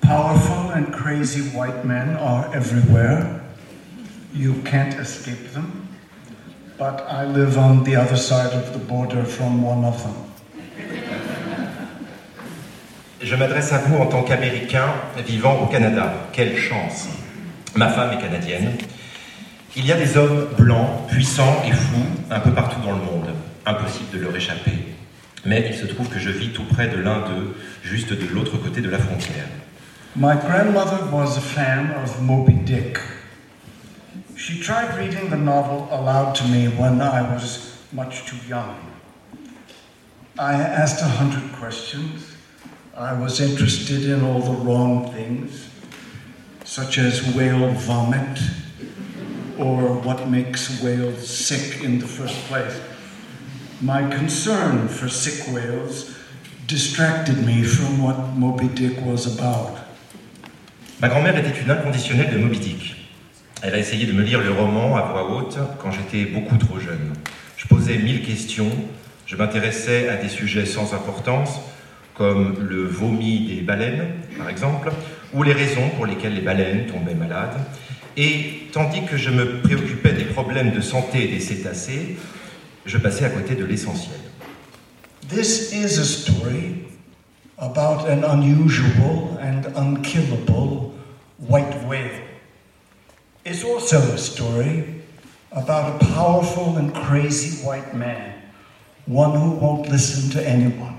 Powerful 0.02 0.70
and 0.70 0.92
crazy 0.92 1.50
white 1.50 1.84
men 1.84 2.14
are 2.16 2.54
everywhere. 2.54 3.42
You 4.32 4.62
can't 4.62 4.94
escape 4.94 5.50
them. 5.50 5.88
But 6.78 7.00
I 7.10 7.24
live 7.24 7.58
on 7.58 7.82
the 7.82 7.96
other 7.96 8.16
side 8.16 8.52
of 8.52 8.72
the 8.72 8.78
border 8.78 9.24
from 9.24 9.62
one 9.62 9.84
of 9.84 10.00
them. 10.00 10.14
Je 13.20 13.34
m'adresse 13.34 13.72
à 13.72 13.78
vous 13.78 13.96
en 13.96 14.06
tant 14.06 14.22
qu'Américain 14.22 14.94
vivant 15.26 15.60
au 15.60 15.66
Canada. 15.66 16.28
Quelle 16.32 16.56
chance. 16.56 17.08
Ma 17.74 17.88
femme 17.90 18.12
est 18.12 18.20
canadienne. 18.20 18.78
Il 19.76 19.84
y 19.84 19.92
a 19.92 19.98
des 19.98 20.16
hommes 20.16 20.48
blancs, 20.56 21.06
puissants 21.08 21.62
et 21.66 21.72
fous 21.72 22.06
un 22.30 22.40
peu 22.40 22.52
partout 22.52 22.80
dans 22.80 22.92
le 22.92 23.04
monde. 23.04 23.34
Impossible 23.66 24.18
de 24.18 24.24
leur 24.24 24.34
échapper. 24.34 24.72
Mais 25.44 25.66
il 25.68 25.76
se 25.76 25.84
trouve 25.84 26.08
que 26.08 26.18
je 26.18 26.30
vis 26.30 26.48
tout 26.48 26.64
près 26.64 26.88
de 26.88 26.96
l'un 26.96 27.20
d'eux, 27.20 27.54
juste 27.82 28.12
de 28.12 28.34
l'autre 28.34 28.56
côté 28.56 28.80
de 28.80 28.88
la 28.88 28.98
frontière. 28.98 29.46
My 30.16 30.34
grandmother 30.34 31.12
was 31.12 31.36
a 31.36 31.40
fan 31.40 31.90
of 32.02 32.20
Moby 32.22 32.54
Dick. 32.54 32.98
She 34.36 34.58
tried 34.58 34.96
reading 34.96 35.28
the 35.28 35.36
novel 35.36 35.86
aloud 35.92 36.34
to 36.36 36.44
me 36.44 36.68
when 36.68 37.02
I 37.02 37.20
was 37.34 37.78
much 37.92 38.24
too 38.24 38.38
young. 38.48 38.74
I 40.38 40.54
asked 40.54 41.02
a 41.02 41.08
hundred 41.08 41.52
questions. 41.52 42.34
I 42.96 43.12
was 43.12 43.40
interested 43.40 44.04
in 44.06 44.24
all 44.24 44.40
the 44.40 44.64
wrong 44.64 45.12
things, 45.12 45.68
such 46.64 46.96
as 46.98 47.22
whale 47.34 47.70
vomit 47.72 48.40
or 49.58 50.00
what 50.04 50.28
makes 50.28 50.80
whales 50.82 51.26
sick 51.26 51.82
in 51.82 51.98
the 51.98 52.06
first 52.06 52.36
place. 52.48 52.80
My 53.80 54.02
concern 54.08 54.88
for 54.88 55.08
sick 55.08 55.52
whales 55.52 56.14
distracted 56.66 57.44
me 57.44 57.62
from 57.62 58.02
what 58.02 58.36
Moby 58.36 58.68
Dick 58.68 59.00
was 59.04 59.26
about. 59.26 59.78
Ma 61.00 61.08
grand-mère 61.08 61.36
était 61.36 61.60
une 61.62 61.70
inconditionnelle 61.70 62.32
de 62.32 62.38
Moby 62.38 62.58
Dick. 62.58 62.96
Elle 63.62 63.74
a 63.74 63.78
essayé 63.78 64.06
de 64.06 64.12
me 64.12 64.22
lire 64.22 64.40
le 64.40 64.52
roman 64.52 64.96
à 64.96 65.02
voix 65.02 65.30
haute 65.30 65.58
quand 65.80 65.90
j'étais 65.90 66.26
beaucoup 66.26 66.56
trop 66.56 66.78
jeune. 66.78 67.12
Je 67.56 67.66
posais 67.66 67.98
mille 67.98 68.22
questions, 68.22 68.70
je 69.26 69.36
m'intéressais 69.36 70.08
à 70.08 70.16
des 70.16 70.28
sujets 70.28 70.66
sans 70.66 70.94
importance, 70.94 71.60
comme 72.14 72.56
le 72.68 72.84
vomi 72.84 73.46
des 73.46 73.60
baleines, 73.62 74.08
par 74.36 74.48
exemple, 74.48 74.90
ou 75.32 75.42
les 75.42 75.52
raisons 75.52 75.88
pour 75.96 76.06
lesquelles 76.06 76.34
les 76.34 76.40
baleines 76.40 76.86
tombaient 76.86 77.14
malades. 77.14 77.58
Et 78.20 78.68
tandis 78.72 79.04
que 79.04 79.16
je 79.16 79.30
me 79.30 79.60
préoccupais 79.60 80.12
des 80.12 80.24
problèmes 80.24 80.72
de 80.72 80.80
santé 80.80 81.28
des 81.28 81.38
cétacés, 81.38 82.16
je 82.84 82.98
passais 82.98 83.24
à 83.24 83.30
côté 83.30 83.54
de 83.54 83.64
l'essentiel. 83.64 84.18
This 85.28 85.72
is 85.72 86.00
a 86.00 86.04
story 86.04 86.84
about 87.58 88.08
an 88.08 88.24
unusual 88.24 89.38
and 89.40 89.70
unkillable 89.76 90.94
white 91.38 91.72
whale. 91.86 92.10
It's 93.46 93.62
also 93.62 93.98
a 94.12 94.18
story 94.18 94.82
about 95.52 96.02
a 96.02 96.04
powerful 96.12 96.76
and 96.76 96.90
crazy 96.92 97.64
white 97.64 97.94
man, 97.94 98.32
one 99.06 99.30
who 99.30 99.50
won't 99.60 99.88
listen 99.88 100.28
to 100.30 100.44
anyone. 100.44 100.96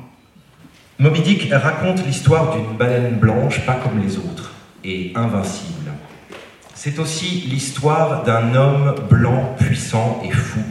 Moby 0.98 1.20
Dick 1.22 1.52
raconte 1.52 2.06
l'histoire 2.06 2.56
d'une 2.56 2.78
baleine 2.78 3.20
blanche 3.20 3.66
pas 3.66 3.76
comme 3.76 4.02
les 4.02 4.16
autres 4.16 4.54
et 4.86 5.12
invincible. 5.16 5.89
C'est 6.82 6.98
aussi 6.98 7.42
l'histoire 7.50 8.24
d'un 8.24 8.56
homme 8.56 8.96
blanc 9.10 9.54
puissant 9.60 10.22
et 10.24 10.32
fou, 10.32 10.62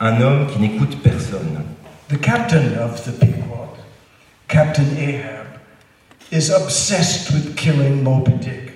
un 0.00 0.20
homme 0.20 0.48
qui 0.48 0.58
n'écoute 0.58 1.00
personne. 1.04 1.62
The 2.08 2.20
captain 2.20 2.76
of 2.82 3.04
the 3.04 3.12
Pequod, 3.12 3.78
Captain 4.48 4.82
Ahab, 4.98 5.46
is 6.32 6.50
obsessed 6.50 7.30
with 7.30 7.54
killing 7.54 8.02
Moby 8.02 8.32
Dick. 8.32 8.72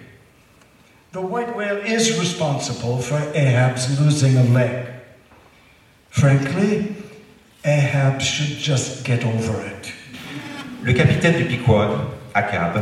The 1.10 1.20
white 1.20 1.56
whale 1.56 1.78
is 1.84 2.16
responsible 2.20 2.98
for 2.98 3.18
Ahab's 3.34 3.98
losing 3.98 4.36
a 4.36 4.44
leg. 4.44 4.86
Frankly, 6.10 6.94
Ahab 7.64 8.20
should 8.20 8.56
just 8.58 9.04
get 9.04 9.24
over 9.24 9.60
it. 9.66 9.92
Le 10.84 10.92
capitaine 10.92 11.36
du 11.36 11.46
Pequod, 11.46 11.98
Akab, 12.32 12.80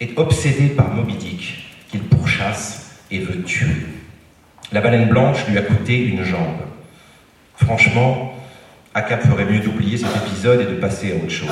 est 0.00 0.16
obsédé 0.16 0.68
par 0.74 0.88
Moby 0.94 1.16
Dick, 1.16 1.66
qu'il 1.90 2.00
pourchasse 2.04 2.85
et 3.10 3.18
veut 3.18 3.42
tuer. 3.42 3.86
La 4.72 4.80
baleine 4.80 5.08
blanche 5.08 5.46
lui 5.48 5.56
a 5.58 5.62
coûté 5.62 5.98
une 5.98 6.24
jambe. 6.24 6.58
Franchement, 7.56 8.34
Akab 8.94 9.20
ferait 9.20 9.44
mieux 9.44 9.60
d'oublier 9.60 9.98
cet 9.98 10.16
épisode 10.16 10.60
et 10.60 10.66
de 10.66 10.80
passer 10.80 11.12
à 11.12 11.16
autre 11.16 11.30
chose. 11.30 11.48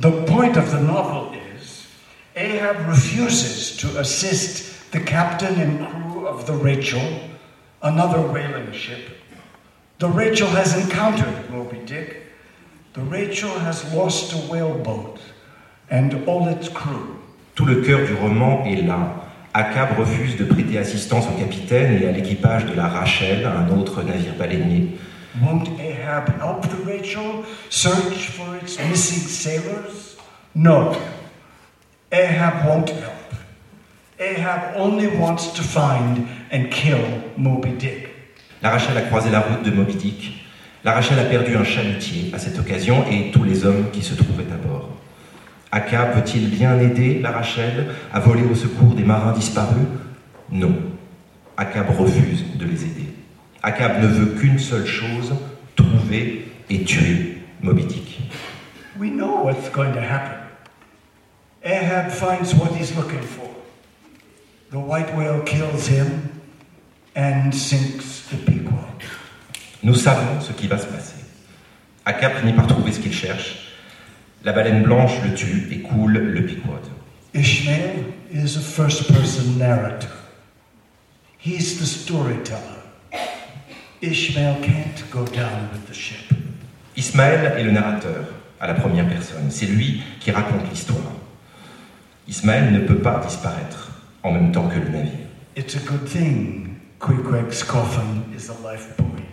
The 0.00 0.10
point 0.26 0.56
of 0.56 0.70
the 0.70 0.80
novel 0.80 1.32
is 1.56 1.86
Ahab 2.36 2.88
refuses 2.88 3.76
to 3.78 3.98
assist 3.98 4.90
the 4.90 5.00
captain 5.00 5.60
and 5.60 5.86
crew 5.88 6.26
of 6.26 6.46
the 6.46 6.52
Rachel, 6.52 7.00
another 7.82 8.20
whaling 8.20 8.72
ship. 8.72 9.10
The 9.98 10.08
Rachel 10.08 10.48
has 10.48 10.74
encountered 10.76 11.50
Moby 11.50 11.78
Dick. 11.86 12.26
The 12.94 13.02
Rachel 13.02 13.58
has 13.60 13.84
lost 13.94 14.32
a 14.32 14.36
whaleboat 14.36 15.18
and 15.90 16.24
all 16.26 16.48
its 16.48 16.68
crew. 16.68 17.16
Tout 17.54 17.66
le 17.66 17.82
cœur 17.82 18.06
du 18.06 18.14
roman 18.14 18.64
est 18.66 18.82
là. 18.82 19.31
Akab 19.54 19.98
refuse 19.98 20.36
de 20.38 20.44
prêter 20.44 20.78
assistance 20.78 21.26
au 21.28 21.38
capitaine 21.38 22.00
et 22.02 22.08
à 22.08 22.12
l'équipage 22.12 22.64
de 22.64 22.74
la 22.74 22.88
Rachel, 22.88 23.44
un 23.44 23.68
autre 23.76 24.02
navire 24.02 24.32
baleinier. 24.38 24.96
Won't 25.42 25.68
Ahab 25.78 26.28
help 26.40 26.62
the 26.68 26.86
Rachel? 26.86 27.44
Search 27.68 28.30
for 28.30 28.56
its 28.62 28.78
missing 28.88 29.28
sailors? 29.28 30.16
No. 30.54 30.92
Ahab 32.10 32.66
won't 32.66 32.88
help. 32.88 33.12
Ahab 34.18 34.74
only 34.76 35.08
wants 35.08 35.52
to 35.52 35.62
find 35.62 36.26
and 36.50 36.70
kill 36.70 37.00
Moby 37.36 37.72
Dick. 37.78 38.08
La 38.62 38.70
Rachel 38.70 38.96
a 38.96 39.02
croisé 39.02 39.28
la 39.30 39.40
route 39.40 39.64
de 39.64 39.70
Moby 39.70 39.94
Dick. 39.96 40.46
La 40.82 40.92
Rachel 40.92 41.18
a 41.18 41.24
perdu 41.24 41.56
un 41.56 41.64
chalutier 41.64 42.30
à 42.34 42.38
cette 42.38 42.58
occasion 42.58 43.04
et 43.10 43.30
tous 43.32 43.44
les 43.44 43.66
hommes 43.66 43.90
qui 43.92 44.02
se 44.02 44.14
trouvaient 44.14 44.50
à 44.50 44.56
bord. 44.56 44.91
Akab 45.74 46.12
peut-il 46.12 46.50
bien 46.50 46.78
aider 46.78 47.18
la 47.20 47.30
Rachel 47.30 47.88
à 48.12 48.20
voler 48.20 48.42
au 48.42 48.54
secours 48.54 48.94
des 48.94 49.04
marins 49.04 49.32
disparus? 49.32 49.86
Non. 50.50 50.76
Akab 51.56 51.98
refuse 51.98 52.44
de 52.58 52.66
les 52.66 52.84
aider. 52.84 53.08
Akab 53.62 54.02
ne 54.02 54.06
veut 54.06 54.38
qu'une 54.38 54.58
seule 54.58 54.86
chose, 54.86 55.34
trouver 55.74 56.52
et 56.68 56.84
tuer 56.84 57.38
Moby 57.62 57.84
Dick. 57.84 58.20
We 58.98 59.10
know 59.10 59.44
what's 59.44 59.70
going 59.72 59.94
to 59.94 60.00
happen. 60.00 60.36
Ahab 61.64 62.10
finds 62.10 62.54
what 62.54 62.76
he's 62.78 62.94
looking 62.94 63.22
for. 63.22 63.48
The 64.72 64.78
white 64.78 65.14
whale 65.16 65.40
kills 65.40 65.86
him 65.88 66.28
and 67.16 67.54
sinks 67.54 68.28
the 68.30 68.36
Pequod. 68.36 69.06
Nous 69.82 69.94
savons 69.94 70.40
ce 70.42 70.52
qui 70.52 70.66
va 70.66 70.76
se 70.76 70.86
passer. 70.86 71.24
Akab 72.04 72.40
finit 72.40 72.52
par 72.52 72.66
trouver 72.66 72.92
ce 72.92 73.00
qu'il 73.00 73.14
cherche. 73.14 73.71
La 74.44 74.52
baleine 74.52 74.82
blanche 74.82 75.12
le 75.24 75.34
tue 75.34 75.68
et 75.70 75.82
coule 75.82 76.18
le 76.18 76.44
Pequod. 76.44 76.82
Ishmael 77.32 78.04
is 78.32 78.56
a 78.56 78.60
first 78.60 79.12
person 79.12 79.56
narrator. 79.56 80.10
He's 81.38 81.78
the 81.78 81.86
storyteller. 81.86 82.82
Ishmael 84.00 84.60
can't 84.62 85.04
go 85.12 85.24
down 85.26 85.70
with 85.72 85.86
the 85.86 85.94
ship. 85.94 86.36
Ismaël 86.96 87.54
est 87.56 87.62
le 87.62 87.70
narrateur 87.70 88.24
à 88.60 88.66
la 88.66 88.74
première 88.74 89.08
personne. 89.08 89.48
C'est 89.50 89.66
lui 89.66 90.02
qui 90.18 90.32
raconte 90.32 90.68
l'histoire. 90.68 91.12
Ismaël 92.26 92.72
ne 92.72 92.80
peut 92.80 92.98
pas 92.98 93.22
disparaître 93.24 93.92
en 94.24 94.32
même 94.32 94.50
temps 94.50 94.68
que 94.68 94.78
le 94.78 94.88
navire. 94.88 95.12
It's 95.56 95.76
a 95.76 95.80
good 95.80 96.04
thing 96.06 96.80
Queequeg's 96.98 97.62
coffin 97.62 98.24
is 98.36 98.48
a 98.48 98.54
life 98.62 98.96
buoy. 98.96 99.24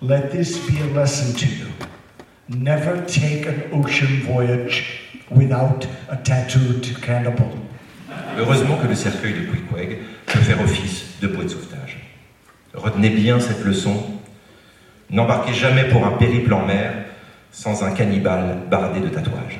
Let 0.00 0.32
this 0.32 0.58
be 0.66 0.80
a 0.80 0.86
lesson 0.94 1.32
to 1.36 1.46
you. 1.46 1.66
Never 2.48 3.04
take 3.06 3.46
an 3.46 3.62
ocean 3.72 4.22
voyage 4.22 5.02
without 5.30 5.86
a 6.08 6.16
tattooed 6.16 6.96
cannibal. 7.02 7.50
Heureusement 8.38 8.78
que 8.80 8.88
le 8.88 8.94
cercueil 8.94 9.34
de 9.34 9.46
Queequeg 9.46 9.98
peut 10.26 10.38
faire 10.40 10.60
office 10.62 11.04
de 11.20 11.28
bouée 11.28 11.44
de 11.44 11.50
sauvetage. 11.50 11.98
Retenez 12.72 13.10
bien 13.10 13.38
cette 13.38 13.64
leçon 13.64 14.18
N'embarquez 15.10 15.54
jamais 15.54 15.88
pour 15.88 16.06
un 16.06 16.12
périple 16.12 16.52
en 16.52 16.66
mer 16.66 16.92
sans 17.50 17.82
un 17.82 17.92
cannibale 17.92 18.58
bardé 18.70 19.00
de 19.00 19.08
tatouages. 19.08 19.58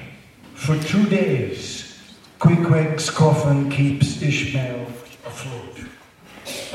For 0.55 0.77
two 0.77 1.05
days, 1.09 1.95
Queequeg's 2.39 3.11
coffin 3.11 3.71
keeps 3.71 4.23
Ishmael 4.23 4.87
afloat. 5.27 5.87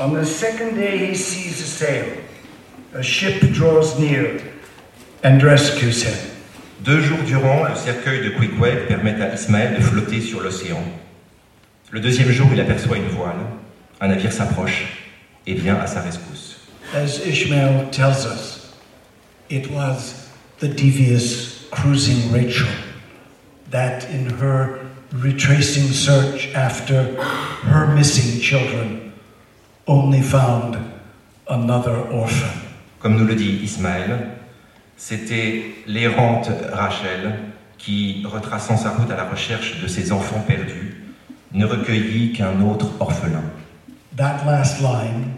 On 0.00 0.12
the 0.12 0.24
second 0.24 0.74
day, 0.74 1.08
he 1.08 1.14
sees 1.14 1.60
a 1.60 1.66
sail. 1.66 2.04
A 2.94 3.02
ship 3.02 3.40
draws 3.52 3.98
near 3.98 4.40
and 5.24 5.42
rescues 5.42 6.02
him. 6.02 6.14
Deux 6.84 7.00
jours 7.00 7.22
durant, 7.26 7.64
le 7.64 7.74
cercueil 7.74 8.22
de 8.22 8.28
Queequeg 8.28 8.86
permet 8.86 9.20
à 9.22 9.34
Ismaël 9.34 9.76
de 9.76 9.80
flotter 9.80 10.20
sur 10.20 10.42
l'océan. 10.42 10.84
Le 11.90 12.00
deuxième 12.00 12.30
jour, 12.30 12.48
il 12.52 12.60
aperçoit 12.60 12.98
une 12.98 13.08
voile. 13.08 13.40
Un 14.00 14.08
navire 14.08 14.32
s'approche 14.32 14.84
et 15.46 15.54
vient 15.54 15.76
à 15.76 15.86
sa 15.86 16.02
rescousse. 16.02 16.60
As 16.94 17.26
Ishmael 17.26 17.88
tells 17.90 18.26
us, 18.26 18.74
it 19.48 19.70
was 19.70 20.28
the 20.58 20.68
devious 20.68 21.66
cruising 21.70 22.30
Rachel 22.30 22.68
that, 23.70 24.04
in 24.10 24.28
her 24.38 24.78
retracing 25.12 25.90
search 25.92 26.50
after 26.54 27.16
her 27.64 27.86
missing 27.94 28.40
children, 28.40 29.12
only 29.86 30.20
found 30.20 30.76
another 31.48 31.96
orphan. 32.12 32.60
Comme 33.00 33.16
nous 33.16 33.26
le 33.26 33.34
dit 33.34 33.60
Ismaël, 33.62 34.34
c'était 34.96 35.74
l'errante 35.86 36.48
Rachel 36.72 37.34
qui, 37.78 38.24
retraçant 38.24 38.76
sa 38.76 38.90
route 38.90 39.10
à 39.10 39.16
la 39.16 39.28
recherche 39.28 39.80
de 39.80 39.86
ses 39.86 40.12
enfants 40.12 40.42
perdus, 40.46 41.04
ne 41.52 41.66
recueillit 41.66 42.32
qu'un 42.32 42.60
autre 42.62 42.86
orphelin. 43.00 43.42
That 44.16 44.44
last 44.46 44.80
line, 44.80 45.34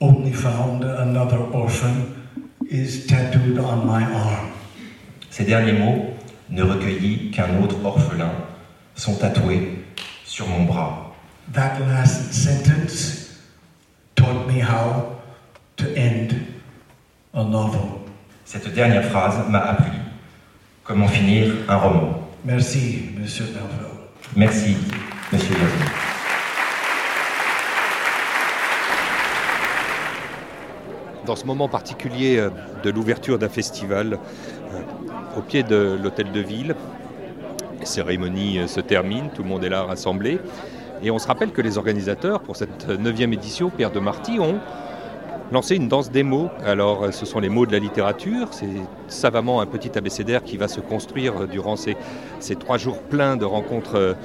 only 0.00 0.32
found 0.32 0.82
another 0.82 1.38
orphan, 1.52 2.14
is 2.70 3.06
tattooed 3.06 3.58
on 3.58 3.86
my 3.86 4.04
arm. 4.04 4.50
Ces 5.30 5.44
derniers 5.44 5.72
mots, 5.72 6.14
ne 6.50 6.62
recueillit 6.62 7.30
qu'un 7.30 7.62
autre 7.62 7.76
orphelin, 7.84 8.32
sont 8.94 9.14
tatoués 9.16 9.84
sur 10.24 10.48
mon 10.48 10.64
bras. 10.64 11.14
That 11.52 11.78
last 11.88 12.32
sentence 12.32 13.40
taught 14.16 14.46
me 14.48 14.60
how 14.60 15.16
to 15.76 15.84
end 15.94 16.34
a 17.34 17.44
novel. 17.44 17.95
Cette 18.46 18.72
dernière 18.72 19.02
phrase 19.02 19.40
m'a 19.50 19.58
appris 19.58 19.98
comment 20.84 21.08
finir 21.08 21.52
un 21.68 21.78
roman. 21.78 22.28
Merci, 22.44 23.06
Monsieur 23.18 23.44
Melville. 23.46 23.88
Merci, 24.36 24.76
Monsieur 25.32 25.52
Yazid. 25.52 25.90
Dans 31.26 31.34
ce 31.34 31.44
moment 31.44 31.68
particulier 31.68 32.38
euh, 32.38 32.50
de 32.84 32.90
l'ouverture 32.90 33.36
d'un 33.36 33.48
festival 33.48 34.12
euh, 34.12 35.36
au 35.36 35.42
pied 35.42 35.64
de 35.64 35.98
l'hôtel 36.00 36.30
de 36.30 36.40
ville, 36.40 36.76
la 37.80 37.84
cérémonie 37.84 38.60
euh, 38.60 38.68
se 38.68 38.78
termine, 38.78 39.28
tout 39.34 39.42
le 39.42 39.48
monde 39.48 39.64
est 39.64 39.70
là 39.70 39.82
rassemblé. 39.82 40.38
Et 41.02 41.10
on 41.10 41.18
se 41.18 41.26
rappelle 41.26 41.50
que 41.50 41.62
les 41.62 41.78
organisateurs, 41.78 42.42
pour 42.42 42.54
cette 42.54 42.88
neuvième 42.88 43.32
édition, 43.32 43.70
Pierre 43.70 43.90
de 43.90 43.98
Marty, 43.98 44.38
ont 44.38 44.60
lancé 45.52 45.76
une 45.76 45.88
danse 45.88 46.10
des 46.10 46.22
mots. 46.22 46.50
Alors, 46.64 47.12
ce 47.12 47.26
sont 47.26 47.40
les 47.40 47.48
mots 47.48 47.66
de 47.66 47.72
la 47.72 47.78
littérature. 47.78 48.48
C'est 48.52 48.66
savamment 49.08 49.60
un 49.60 49.66
petit 49.66 49.96
abécédaire 49.96 50.42
qui 50.42 50.56
va 50.56 50.68
se 50.68 50.80
construire 50.80 51.46
durant 51.46 51.76
ces, 51.76 51.96
trois 52.58 52.78
jours 52.78 52.98
pleins 52.98 53.36
de 53.36 53.44
rencontres 53.44 54.16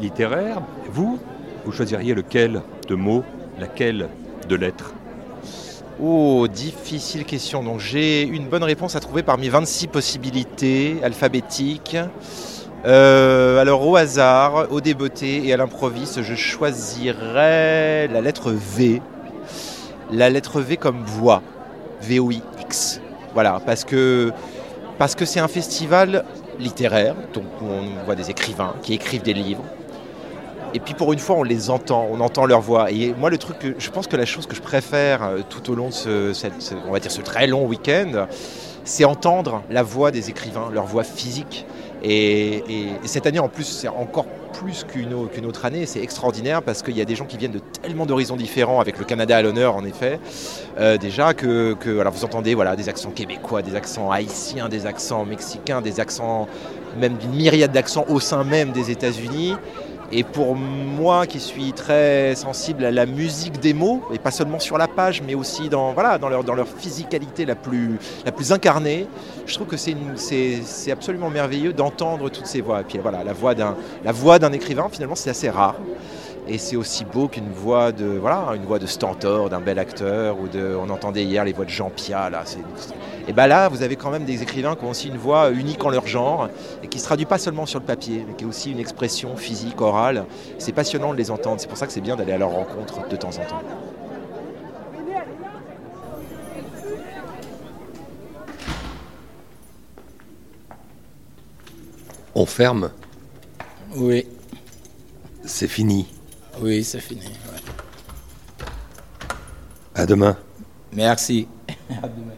littéraires. 0.00 0.62
Vous, 0.90 1.18
vous 1.64 1.72
choisiriez 1.72 2.14
lequel 2.14 2.62
de 2.88 2.94
mots, 2.94 3.24
laquelle 3.58 4.08
de 4.48 4.56
lettres? 4.56 4.94
Oh, 6.02 6.48
difficile 6.48 7.24
question. 7.24 7.62
Donc 7.62 7.78
j'ai 7.78 8.22
une 8.22 8.48
bonne 8.48 8.64
réponse 8.64 8.96
à 8.96 9.00
trouver 9.00 9.22
parmi 9.22 9.48
26 9.48 9.86
possibilités 9.88 10.96
alphabétiques. 11.04 11.96
Euh, 12.84 13.60
alors 13.60 13.86
au 13.86 13.96
hasard, 13.96 14.66
au 14.70 14.80
débeauté 14.80 15.46
et 15.46 15.52
à 15.52 15.56
l'improviste, 15.56 16.22
je 16.22 16.34
choisirais 16.34 18.08
la 18.08 18.20
lettre 18.20 18.50
V. 18.52 19.00
La 20.14 20.30
lettre 20.30 20.60
V 20.60 20.76
comme 20.76 21.02
voix. 21.02 21.42
V-O-I-X. 22.02 23.00
Voilà, 23.32 23.60
parce 23.64 23.84
que 23.84 24.30
c'est 25.24 25.40
un 25.40 25.48
festival 25.48 26.24
littéraire, 26.60 27.16
donc 27.32 27.46
on 27.60 28.04
voit 28.04 28.14
des 28.14 28.30
écrivains 28.30 28.74
qui 28.80 28.94
écrivent 28.94 29.22
des 29.22 29.34
livres. 29.34 29.64
Et 30.72 30.78
puis 30.78 30.94
pour 30.94 31.12
une 31.12 31.18
fois, 31.18 31.34
on 31.36 31.42
les 31.42 31.68
entend, 31.68 32.06
on 32.08 32.20
entend 32.20 32.46
leur 32.46 32.60
voix. 32.60 32.92
Et 32.92 33.12
moi, 33.18 33.28
le 33.28 33.38
truc, 33.38 33.74
je 33.76 33.90
pense 33.90 34.06
que 34.06 34.16
la 34.16 34.24
chose 34.24 34.46
que 34.46 34.54
je 34.54 34.62
préfère 34.62 35.24
euh, 35.24 35.40
tout 35.48 35.68
au 35.70 35.74
long 35.74 35.88
de 35.88 35.92
ce, 35.92 36.32
ce 36.32 37.20
très 37.20 37.48
long 37.48 37.66
week-end, 37.66 38.26
c'est 38.84 39.04
entendre 39.04 39.62
la 39.68 39.82
voix 39.82 40.12
des 40.12 40.30
écrivains, 40.30 40.70
leur 40.72 40.86
voix 40.86 41.02
physique. 41.02 41.66
Et, 42.04 42.56
et, 42.68 42.88
et 43.02 43.06
cette 43.06 43.26
année, 43.26 43.38
en 43.38 43.48
plus, 43.48 43.64
c'est 43.64 43.88
encore 43.88 44.26
plus 44.52 44.84
qu'une 44.84 45.14
autre 45.46 45.64
année. 45.64 45.86
C'est 45.86 46.00
extraordinaire 46.00 46.62
parce 46.62 46.82
qu'il 46.82 46.96
y 46.96 47.00
a 47.00 47.04
des 47.04 47.16
gens 47.16 47.24
qui 47.24 47.36
viennent 47.36 47.52
de 47.52 47.60
tellement 47.82 48.06
d'horizons 48.06 48.36
différents, 48.36 48.80
avec 48.80 48.98
le 48.98 49.04
Canada 49.04 49.36
à 49.36 49.42
l'honneur, 49.42 49.74
en 49.74 49.84
effet. 49.84 50.20
Euh, 50.78 50.98
déjà 50.98 51.34
que, 51.34 51.74
que 51.74 51.98
alors 51.98 52.12
vous 52.12 52.24
entendez 52.24 52.54
voilà, 52.54 52.76
des 52.76 52.88
accents 52.88 53.10
québécois, 53.10 53.62
des 53.62 53.74
accents 53.74 54.10
haïtiens, 54.10 54.68
des 54.68 54.86
accents 54.86 55.24
mexicains, 55.24 55.80
des 55.80 55.98
accents, 55.98 56.46
même 57.00 57.14
d'une 57.16 57.34
myriade 57.34 57.72
d'accents 57.72 58.04
au 58.08 58.20
sein 58.20 58.44
même 58.44 58.70
des 58.72 58.90
États-Unis. 58.90 59.54
Et 60.16 60.22
pour 60.22 60.54
moi 60.54 61.26
qui 61.26 61.40
suis 61.40 61.72
très 61.72 62.36
sensible 62.36 62.84
à 62.84 62.92
la 62.92 63.04
musique 63.04 63.58
des 63.58 63.74
mots, 63.74 64.00
et 64.12 64.20
pas 64.20 64.30
seulement 64.30 64.60
sur 64.60 64.78
la 64.78 64.86
page, 64.86 65.22
mais 65.26 65.34
aussi 65.34 65.68
dans, 65.68 65.92
voilà, 65.92 66.18
dans, 66.18 66.28
leur, 66.28 66.44
dans 66.44 66.54
leur 66.54 66.68
physicalité 66.68 67.44
la 67.44 67.56
plus, 67.56 67.98
la 68.24 68.30
plus 68.30 68.52
incarnée, 68.52 69.08
je 69.44 69.54
trouve 69.54 69.66
que 69.66 69.76
c'est 69.76 70.90
absolument 70.92 71.30
merveilleux 71.30 71.72
d'entendre 71.72 72.30
toutes 72.30 72.46
ces 72.46 72.60
voix. 72.60 72.82
Et 72.82 72.84
puis 72.84 72.98
voilà, 72.98 73.24
la 73.24 73.32
voix 74.12 74.38
d'un 74.38 74.52
écrivain, 74.52 74.88
finalement, 74.88 75.16
c'est 75.16 75.30
assez 75.30 75.50
rare. 75.50 75.74
Et 76.46 76.58
c'est 76.58 76.76
aussi 76.76 77.06
beau 77.06 77.26
qu'une 77.28 77.50
voix 77.50 77.90
de 77.90 78.04
voilà 78.04 78.52
une 78.54 78.64
voix 78.64 78.78
de 78.78 78.86
Stentor, 78.86 79.48
d'un 79.48 79.60
bel 79.60 79.78
acteur, 79.78 80.38
ou 80.38 80.46
de 80.46 80.76
on 80.78 80.90
entendait 80.90 81.24
hier 81.24 81.42
les 81.44 81.54
voix 81.54 81.64
de 81.64 81.70
Jean 81.70 81.88
Pia 81.88 82.28
là. 82.28 82.44
Et 83.26 83.32
ben 83.32 83.46
là, 83.46 83.68
vous 83.68 83.82
avez 83.82 83.96
quand 83.96 84.10
même 84.10 84.26
des 84.26 84.42
écrivains 84.42 84.76
qui 84.76 84.84
ont 84.84 84.90
aussi 84.90 85.08
une 85.08 85.16
voix 85.16 85.50
unique 85.50 85.82
en 85.82 85.88
leur 85.88 86.06
genre 86.06 86.50
et 86.82 86.88
qui 86.88 86.98
se 86.98 87.04
traduit 87.04 87.24
pas 87.24 87.38
seulement 87.38 87.64
sur 87.64 87.80
le 87.80 87.86
papier, 87.86 88.26
mais 88.28 88.34
qui 88.34 88.44
est 88.44 88.46
aussi 88.46 88.70
une 88.70 88.78
expression 88.78 89.36
physique, 89.36 89.80
orale. 89.80 90.26
C'est 90.58 90.72
passionnant 90.72 91.12
de 91.12 91.16
les 91.16 91.30
entendre. 91.30 91.58
C'est 91.58 91.68
pour 91.68 91.78
ça 91.78 91.86
que 91.86 91.92
c'est 91.92 92.02
bien 92.02 92.16
d'aller 92.16 92.32
à 92.32 92.38
leur 92.38 92.50
rencontre 92.50 93.08
de 93.08 93.16
temps 93.16 93.30
en 93.30 93.44
temps. 93.46 93.62
On 102.34 102.44
ferme? 102.44 102.90
Oui. 103.96 104.26
C'est 105.44 105.68
fini. 105.68 106.13
Oui, 106.60 106.84
c'est 106.84 107.00
fini. 107.00 107.26
Ouais. 107.26 107.60
À 109.94 110.06
demain. 110.06 110.36
Merci. 110.92 111.48
à 112.02 112.08
demain. 112.08 112.32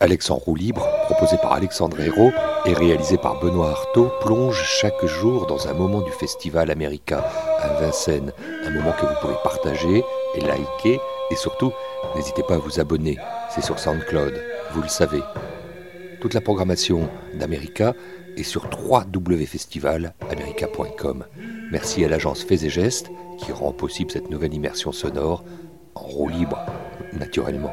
Alex 0.00 0.30
en 0.30 0.36
roue 0.36 0.54
libre, 0.54 0.86
proposé 1.06 1.36
par 1.38 1.52
Alexandre 1.54 1.98
Hérault 2.00 2.30
et 2.66 2.72
réalisé 2.72 3.18
par 3.18 3.40
Benoît 3.40 3.70
Artaud, 3.70 4.12
plonge 4.20 4.62
chaque 4.62 5.04
jour 5.04 5.46
dans 5.46 5.66
un 5.66 5.74
moment 5.74 6.02
du 6.02 6.12
festival 6.12 6.70
américain 6.70 7.22
à 7.58 7.68
Vincennes. 7.80 8.32
Un 8.64 8.70
moment 8.70 8.92
que 8.92 9.06
vous 9.06 9.14
pourrez 9.20 9.34
partager 9.42 10.04
et 10.36 10.40
liker. 10.40 11.00
Et 11.30 11.36
surtout, 11.36 11.72
n'hésitez 12.14 12.44
pas 12.44 12.54
à 12.54 12.58
vous 12.58 12.78
abonner. 12.78 13.18
C'est 13.50 13.64
sur 13.64 13.78
SoundCloud, 13.78 14.40
vous 14.72 14.82
le 14.82 14.88
savez. 14.88 15.22
Toute 16.20 16.34
la 16.34 16.40
programmation 16.40 17.08
d'America 17.34 17.94
est 18.36 18.42
sur 18.42 18.68
www.festivalamerica.com. 18.70 21.24
Merci 21.70 22.04
à 22.04 22.08
l'agence 22.08 22.42
Fais 22.42 22.64
et 22.64 22.70
Gestes 22.70 23.12
qui 23.38 23.52
rend 23.52 23.72
possible 23.72 24.10
cette 24.10 24.30
nouvelle 24.30 24.54
immersion 24.54 24.90
sonore 24.90 25.44
en 25.94 26.00
roue 26.00 26.28
libre, 26.28 26.58
naturellement. 27.12 27.70